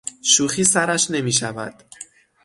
شوخی 0.21 0.63
سرش 0.63 1.11
نمیشود. 1.11 1.73